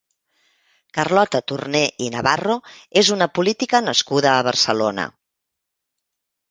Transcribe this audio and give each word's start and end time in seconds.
Carlota 0.97 1.41
Torné 1.51 1.81
i 2.05 2.09
Navarro 2.15 2.57
és 3.03 3.13
una 3.17 3.29
política 3.37 3.85
nascuda 3.91 4.35
a 4.39 4.43
Barcelona. 4.53 5.11